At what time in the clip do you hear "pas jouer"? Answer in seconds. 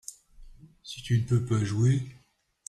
1.45-2.01